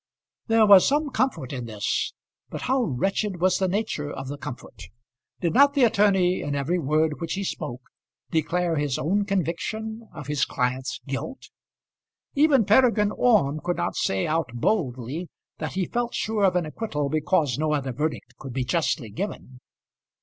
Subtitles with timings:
[0.47, 2.11] There was some comfort in this;
[2.49, 4.85] but how wretched was the nature of the comfort!
[5.41, 7.83] Did not the attorney, in every word which he spoke,
[8.31, 11.49] declare his own conviction of his client's guilt.
[12.33, 15.29] Even Peregrine Orme could not say out boldly
[15.59, 19.59] that he felt sure of an acquittal because no other verdict could be justly given.